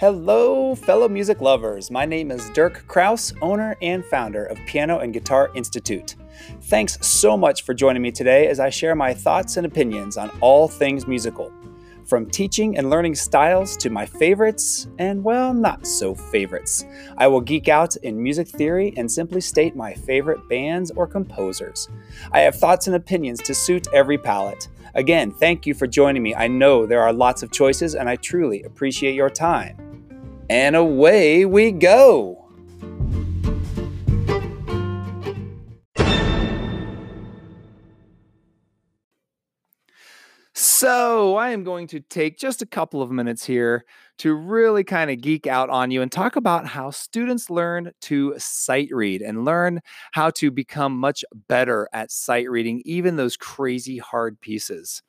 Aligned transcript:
Hello, 0.00 0.76
fellow 0.76 1.08
music 1.08 1.40
lovers. 1.40 1.90
My 1.90 2.04
name 2.04 2.30
is 2.30 2.50
Dirk 2.50 2.84
Kraus, 2.86 3.34
owner 3.42 3.76
and 3.82 4.04
founder 4.04 4.44
of 4.44 4.56
Piano 4.64 5.00
and 5.00 5.12
Guitar 5.12 5.50
Institute. 5.56 6.14
Thanks 6.62 7.04
so 7.04 7.36
much 7.36 7.64
for 7.64 7.74
joining 7.74 8.00
me 8.00 8.12
today 8.12 8.46
as 8.46 8.60
I 8.60 8.70
share 8.70 8.94
my 8.94 9.12
thoughts 9.12 9.56
and 9.56 9.66
opinions 9.66 10.16
on 10.16 10.30
all 10.40 10.68
things 10.68 11.08
musical. 11.08 11.52
From 12.06 12.30
teaching 12.30 12.78
and 12.78 12.90
learning 12.90 13.16
styles 13.16 13.76
to 13.78 13.90
my 13.90 14.06
favorites 14.06 14.86
and, 15.00 15.24
well, 15.24 15.52
not 15.52 15.84
so 15.84 16.14
favorites. 16.14 16.84
I 17.16 17.26
will 17.26 17.40
geek 17.40 17.66
out 17.66 17.96
in 17.96 18.22
music 18.22 18.46
theory 18.46 18.94
and 18.96 19.10
simply 19.10 19.40
state 19.40 19.74
my 19.74 19.94
favorite 19.94 20.48
bands 20.48 20.92
or 20.92 21.08
composers. 21.08 21.88
I 22.30 22.42
have 22.42 22.54
thoughts 22.54 22.86
and 22.86 22.94
opinions 22.94 23.42
to 23.42 23.52
suit 23.52 23.88
every 23.92 24.16
palate. 24.16 24.68
Again, 24.94 25.32
thank 25.32 25.66
you 25.66 25.74
for 25.74 25.88
joining 25.88 26.22
me. 26.22 26.36
I 26.36 26.46
know 26.46 26.86
there 26.86 27.02
are 27.02 27.12
lots 27.12 27.42
of 27.42 27.50
choices 27.50 27.96
and 27.96 28.08
I 28.08 28.14
truly 28.14 28.62
appreciate 28.62 29.16
your 29.16 29.28
time. 29.28 29.87
And 30.50 30.76
away 30.76 31.44
we 31.44 31.72
go. 31.72 32.48
So, 40.54 41.36
I 41.36 41.50
am 41.50 41.64
going 41.64 41.86
to 41.88 42.00
take 42.00 42.38
just 42.38 42.62
a 42.62 42.66
couple 42.66 43.02
of 43.02 43.10
minutes 43.10 43.44
here 43.44 43.84
to 44.18 44.34
really 44.34 44.84
kind 44.84 45.10
of 45.10 45.20
geek 45.20 45.46
out 45.46 45.70
on 45.70 45.90
you 45.90 46.02
and 46.02 46.10
talk 46.10 46.36
about 46.36 46.66
how 46.66 46.90
students 46.90 47.50
learn 47.50 47.92
to 48.02 48.34
sight 48.38 48.88
read 48.90 49.22
and 49.22 49.44
learn 49.44 49.80
how 50.12 50.30
to 50.30 50.50
become 50.50 50.96
much 50.96 51.24
better 51.46 51.88
at 51.92 52.10
sight 52.10 52.50
reading, 52.50 52.82
even 52.84 53.16
those 53.16 53.36
crazy 53.36 53.98
hard 53.98 54.40
pieces. 54.40 55.02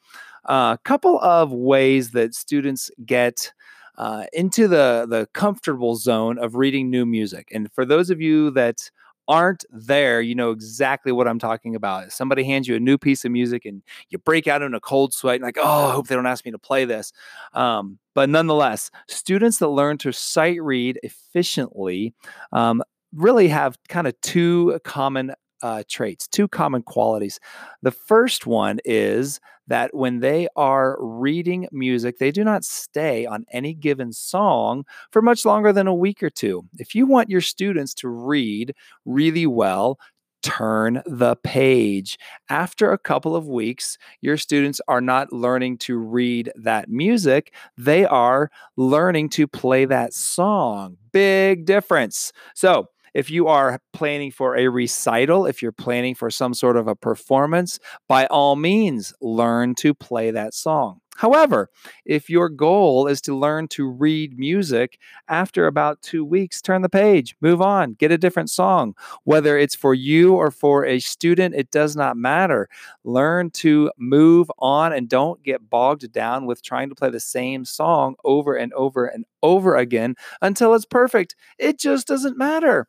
A 0.46 0.52
uh, 0.52 0.78
couple 0.78 1.20
of 1.20 1.52
ways 1.52 2.12
that 2.12 2.36
students 2.36 2.92
get 3.06 3.52
uh, 4.00 4.24
into 4.34 4.68
the 4.68 5.06
the 5.08 5.28
comfortable 5.34 5.96
zone 5.96 6.40
of 6.40 6.56
reading 6.56 6.90
new 6.90 7.06
music. 7.06 7.50
And 7.54 7.72
for 7.74 7.86
those 7.86 8.10
of 8.10 8.20
you 8.22 8.50
that 8.52 8.90
aren't 9.28 9.64
there, 9.70 10.22
you 10.22 10.34
know 10.34 10.50
exactly 10.50 11.12
what 11.12 11.28
I'm 11.28 11.38
talking 11.38 11.76
about. 11.76 12.06
If 12.06 12.14
somebody 12.14 12.44
hands 12.44 12.68
you 12.68 12.76
a 12.76 12.80
new 12.80 12.98
piece 12.98 13.24
of 13.26 13.32
music 13.32 13.66
and 13.66 13.84
you 14.10 14.18
break 14.18 14.48
out 14.48 14.64
in 14.64 14.74
a 14.74 14.80
cold 14.80 15.14
sweat, 15.14 15.36
and 15.36 15.44
like, 15.44 15.58
oh, 15.60 15.90
I 15.90 15.92
hope 15.92 16.08
they 16.08 16.16
don't 16.16 16.26
ask 16.26 16.46
me 16.46 16.52
to 16.52 16.58
play 16.58 16.86
this. 16.86 17.12
Um, 17.54 18.00
but 18.16 18.30
nonetheless, 18.30 18.90
students 19.08 19.60
that 19.60 19.68
learn 19.68 20.00
to 20.00 20.12
sight 20.12 20.62
read 20.64 21.00
efficiently 21.04 22.16
um, 22.54 22.82
really 23.14 23.50
have 23.50 23.78
kind 23.88 24.08
of 24.08 24.20
two 24.22 24.80
common 24.84 25.34
uh, 25.62 25.84
traits, 25.90 26.28
two 26.28 26.48
common 26.48 26.82
qualities. 26.84 27.40
The 27.82 27.92
first 27.92 28.46
one 28.46 28.80
is 28.86 29.40
that 29.68 29.94
when 29.94 30.20
they 30.20 30.48
are 30.56 30.98
reading 31.00 31.68
music, 31.72 32.18
they 32.18 32.32
do 32.32 32.44
not 32.44 32.66
stay 32.66 33.26
on 33.26 33.46
any 33.52 33.74
given 33.74 34.12
song 34.12 34.84
for 35.12 35.22
much 35.22 35.46
longer 35.46 35.72
than 35.72 35.88
a 35.88 35.94
week 35.94 36.24
or 36.24 36.30
two. 36.30 36.66
If 36.78 36.96
you 36.96 37.06
want 37.06 37.30
your 37.30 37.42
students 37.42 37.94
to 37.96 38.10
read 38.10 38.74
really 39.06 39.46
well, 39.46 40.00
turn 40.42 41.02
the 41.06 41.36
page. 41.38 42.18
After 42.50 42.92
a 42.92 42.98
couple 42.98 43.36
of 43.36 43.48
weeks, 43.48 43.98
your 44.22 44.38
students 44.38 44.82
are 44.88 45.02
not 45.02 45.34
learning 45.34 45.78
to 45.80 45.98
read 45.98 46.52
that 46.56 46.90
music, 46.90 47.54
they 47.78 48.06
are 48.06 48.50
learning 48.78 49.30
to 49.30 49.48
play 49.48 49.86
that 49.86 50.14
song. 50.14 50.98
Big 51.12 51.66
difference. 51.66 52.32
So, 52.56 52.88
if 53.14 53.30
you 53.30 53.48
are 53.48 53.80
planning 53.94 54.32
for 54.32 54.56
a 54.58 54.68
recital, 54.68 55.46
if 55.46 55.62
you're 55.62 55.72
planning 55.72 56.16
for 56.16 56.30
some 56.30 56.54
sort 56.54 56.78
of 56.78 56.88
a 56.88 56.96
performance, 56.96 57.80
by 58.08 58.26
all 58.28 58.56
means, 58.56 59.14
learn 59.22 59.76
to 59.76 59.94
play 59.94 60.32
that 60.32 60.54
song. 60.54 61.02
However, 61.20 61.70
if 62.06 62.30
your 62.30 62.48
goal 62.48 63.06
is 63.06 63.20
to 63.24 63.38
learn 63.38 63.68
to 63.70 63.90
read 63.90 64.40
music, 64.40 64.98
after 65.28 65.68
about 65.68 66.02
two 66.02 66.24
weeks, 66.24 66.62
turn 66.62 66.82
the 66.82 66.88
page, 66.88 67.36
move 67.42 67.62
on, 67.62 67.96
get 67.96 68.10
a 68.14 68.18
different 68.18 68.50
song. 68.50 68.96
Whether 69.26 69.58
it's 69.58 69.76
for 69.76 69.94
you 69.94 70.34
or 70.36 70.50
for 70.50 70.86
a 70.86 71.00
student, 71.00 71.56
it 71.56 71.72
does 71.72 71.94
not 71.98 72.16
matter. 72.16 72.70
Learn 73.04 73.50
to 73.56 73.92
move 73.98 74.50
on 74.60 74.94
and 74.94 75.10
don't 75.10 75.44
get 75.44 75.70
bogged 75.70 76.10
down 76.14 76.46
with 76.46 76.64
trying 76.64 76.88
to 76.88 76.96
play 76.96 77.10
the 77.10 77.20
same 77.20 77.66
song 77.66 78.16
over 78.24 78.56
and 78.56 78.72
over 78.72 79.06
and 79.06 79.26
over 79.44 79.76
again 79.76 80.16
until 80.42 80.74
it's 80.74 80.86
perfect. 80.86 81.36
It 81.58 81.78
just 81.78 82.08
doesn't 82.08 82.38
matter. 82.38 82.88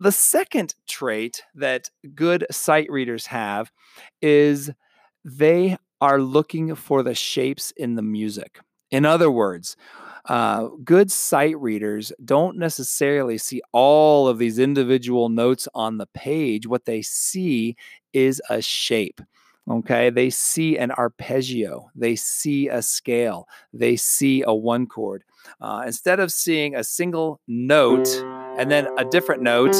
The 0.00 0.10
second 0.10 0.74
trait 0.88 1.44
that 1.54 1.90
good 2.16 2.44
sight 2.50 2.90
readers 2.90 3.26
have 3.26 3.70
is 4.20 4.72
they 5.24 5.76
are 6.00 6.20
looking 6.20 6.74
for 6.74 7.02
the 7.02 7.14
shapes 7.14 7.72
in 7.76 7.94
the 7.94 8.02
music. 8.02 8.60
In 8.90 9.04
other 9.04 9.30
words, 9.30 9.76
uh, 10.26 10.68
good 10.84 11.10
sight 11.10 11.58
readers 11.58 12.12
don't 12.24 12.58
necessarily 12.58 13.38
see 13.38 13.62
all 13.72 14.28
of 14.28 14.38
these 14.38 14.58
individual 14.58 15.28
notes 15.28 15.68
on 15.74 15.98
the 15.98 16.06
page. 16.06 16.66
What 16.66 16.84
they 16.84 17.02
see 17.02 17.76
is 18.12 18.40
a 18.50 18.60
shape. 18.60 19.20
Okay, 19.70 20.08
they 20.08 20.30
see 20.30 20.78
an 20.78 20.90
arpeggio, 20.92 21.90
they 21.94 22.16
see 22.16 22.68
a 22.68 22.80
scale, 22.80 23.46
they 23.74 23.96
see 23.96 24.42
a 24.46 24.54
one 24.54 24.86
chord. 24.86 25.24
Uh, 25.60 25.82
instead 25.84 26.20
of 26.20 26.32
seeing 26.32 26.74
a 26.74 26.82
single 26.82 27.38
note 27.46 28.08
and 28.58 28.70
then 28.70 28.88
a 28.96 29.04
different 29.04 29.42
note 29.42 29.76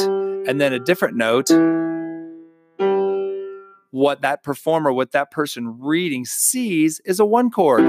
and 0.47 0.61
then 0.61 0.73
a 0.73 0.79
different 0.79 1.17
note, 1.17 1.49
what 3.91 4.21
that 4.21 4.43
performer, 4.43 4.91
what 4.91 5.11
that 5.11 5.31
person 5.31 5.79
reading 5.79 6.25
sees 6.25 6.99
is 7.05 7.19
a 7.19 7.25
one 7.25 7.49
chord. 7.49 7.83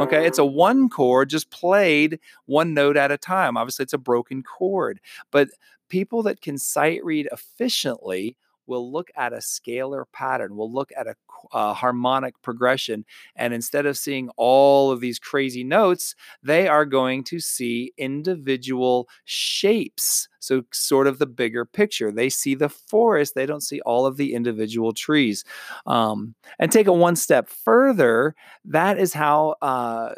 Okay, 0.00 0.26
it's 0.26 0.38
a 0.38 0.44
one 0.44 0.88
chord 0.88 1.28
just 1.28 1.50
played 1.50 2.20
one 2.46 2.72
note 2.72 2.96
at 2.96 3.10
a 3.10 3.18
time. 3.18 3.56
Obviously, 3.56 3.82
it's 3.82 3.92
a 3.92 3.98
broken 3.98 4.42
chord, 4.42 5.00
but 5.30 5.48
people 5.88 6.22
that 6.22 6.40
can 6.40 6.56
sight 6.56 7.04
read 7.04 7.28
efficiently 7.32 8.36
will 8.70 8.90
look 8.90 9.10
at 9.16 9.32
a 9.32 9.38
scalar 9.38 10.04
pattern, 10.12 10.56
we'll 10.56 10.72
look 10.72 10.90
at 10.96 11.06
a, 11.08 11.14
a, 11.52 11.74
harmonic 11.74 12.40
progression. 12.40 13.04
And 13.34 13.52
instead 13.52 13.84
of 13.84 13.98
seeing 13.98 14.30
all 14.36 14.90
of 14.90 15.00
these 15.00 15.18
crazy 15.18 15.64
notes, 15.64 16.14
they 16.42 16.68
are 16.68 16.86
going 16.86 17.24
to 17.24 17.40
see 17.40 17.92
individual 17.98 19.08
shapes. 19.24 20.28
So, 20.38 20.62
sort 20.72 21.06
of 21.06 21.18
the 21.18 21.26
bigger 21.26 21.66
picture. 21.66 22.12
They 22.12 22.30
see 22.30 22.54
the 22.54 22.70
forest, 22.70 23.34
they 23.34 23.44
don't 23.44 23.62
see 23.62 23.80
all 23.80 24.06
of 24.06 24.16
the 24.16 24.32
individual 24.34 24.92
trees. 24.92 25.44
Um, 25.86 26.34
and 26.58 26.70
take 26.72 26.86
it 26.86 26.94
one 26.94 27.16
step 27.16 27.48
further, 27.48 28.34
that 28.64 28.98
is 28.98 29.12
how. 29.12 29.56
Uh, 29.60 30.14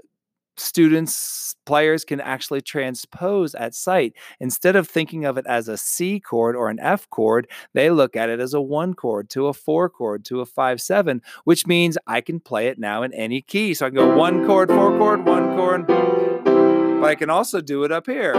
students, 0.63 1.55
players 1.67 2.05
can 2.05 2.21
actually 2.21 2.61
transpose 2.61 3.55
at 3.55 3.75
sight. 3.75 4.15
Instead 4.41 4.77
of 4.77 4.89
thinking 4.89 5.25
of 5.25 5.37
it 5.39 5.47
as 5.47 5.69
a 5.69 5.77
C 5.77 6.21
chord 6.21 6.57
or 6.57 6.69
an 6.69 6.81
F 6.81 7.09
chord, 7.11 7.49
they 7.75 7.91
look 7.91 8.17
at 8.17 8.29
it 8.29 8.41
as 8.41 8.55
a 8.55 8.61
one 8.61 8.95
chord 8.95 9.29
to 9.31 9.47
a 9.47 9.53
four 9.53 9.89
chord 9.89 10.25
to 10.27 10.41
a 10.41 10.47
five 10.47 10.81
seven, 10.81 11.23
which 11.45 11.67
means 11.67 11.99
I 12.07 12.21
can 12.21 12.41
play 12.41 12.69
it 12.69 12.79
now 12.79 13.03
in 13.03 13.13
any 13.13 13.43
key. 13.43 13.75
So 13.75 13.87
I 13.87 13.91
can 13.91 13.97
go 13.97 14.17
one 14.17 14.47
chord, 14.47 14.69
four 14.69 14.97
chord, 14.99 15.25
one 15.27 15.57
chord, 15.57 15.87
but 15.87 17.05
I 17.05 17.15
can 17.15 17.31
also 17.31 17.61
do 17.61 17.85
it 17.85 17.93
up 17.93 18.07
here. 18.07 18.33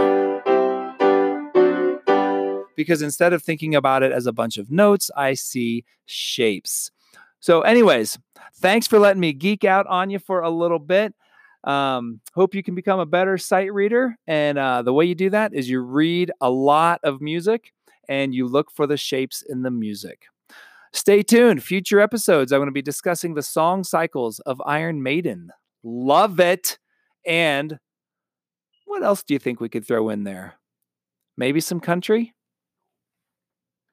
Because 2.75 3.01
instead 3.01 3.33
of 3.33 3.43
thinking 3.43 3.75
about 3.75 4.03
it 4.03 4.11
as 4.11 4.25
a 4.25 4.31
bunch 4.31 4.57
of 4.57 4.71
notes, 4.71 5.11
I 5.15 5.35
see 5.35 5.85
shapes. 6.05 6.91
So, 7.39 7.61
anyways, 7.61 8.17
thanks 8.55 8.87
for 8.87 8.99
letting 8.99 9.19
me 9.19 9.33
geek 9.33 9.63
out 9.63 9.85
on 9.87 10.09
you 10.09 10.17
for 10.17 10.41
a 10.41 10.49
little 10.49 10.79
bit. 10.79 11.13
Um, 11.63 12.19
hope 12.33 12.55
you 12.55 12.63
can 12.63 12.75
become 12.75 12.99
a 12.99 13.05
better 13.05 13.37
sight 13.37 13.73
reader. 13.73 14.15
And 14.27 14.57
uh, 14.57 14.81
the 14.81 14.93
way 14.93 15.05
you 15.05 15.15
do 15.15 15.29
that 15.29 15.53
is 15.53 15.69
you 15.69 15.79
read 15.81 16.31
a 16.41 16.49
lot 16.49 16.99
of 17.03 17.21
music 17.21 17.73
and 18.09 18.33
you 18.33 18.47
look 18.47 18.69
for 18.71 18.85
the 18.85 18.97
shapes 18.97 19.43
in 19.47 19.61
the 19.61 19.71
music. 19.71 20.23
Stay 20.91 21.23
tuned. 21.23 21.63
Future 21.63 21.99
episodes, 21.99 22.51
I'm 22.51 22.59
going 22.59 22.67
to 22.67 22.71
be 22.71 22.81
discussing 22.81 23.33
the 23.33 23.41
song 23.41 23.83
cycles 23.83 24.39
of 24.41 24.61
Iron 24.65 25.01
Maiden. 25.01 25.51
Love 25.83 26.39
it. 26.39 26.77
And 27.25 27.79
what 28.85 29.03
else 29.03 29.23
do 29.23 29.33
you 29.33 29.39
think 29.39 29.59
we 29.59 29.69
could 29.69 29.87
throw 29.87 30.09
in 30.09 30.23
there? 30.23 30.55
Maybe 31.35 31.61
some 31.61 31.79
country? 31.79 32.33